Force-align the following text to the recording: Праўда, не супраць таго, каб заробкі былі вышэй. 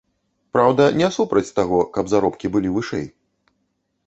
Праўда, 0.55 0.87
не 1.01 1.09
супраць 1.19 1.53
таго, 1.59 1.79
каб 1.99 2.05
заробкі 2.15 2.53
былі 2.57 2.69
вышэй. 2.79 3.05